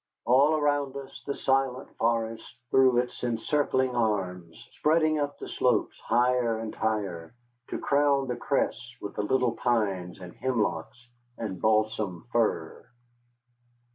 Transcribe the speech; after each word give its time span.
All 0.25 0.55
around 0.55 0.95
us 0.97 1.21
the 1.27 1.35
silent 1.35 1.95
forest 1.97 2.43
threw 2.71 2.97
its 2.97 3.23
encircling 3.23 3.95
arms, 3.95 4.57
spreading 4.79 5.19
up 5.19 5.37
the 5.37 5.47
slopes, 5.47 5.95
higher 5.99 6.57
and 6.57 6.73
higher, 6.73 7.35
to 7.67 7.77
crown 7.77 8.25
the 8.27 8.35
crests 8.35 8.95
with 8.99 9.13
the 9.15 9.21
little 9.21 9.51
pines 9.55 10.19
and 10.19 10.33
hemlocks 10.33 10.97
and 11.37 11.61
balsam 11.61 12.25
fir. 12.31 12.87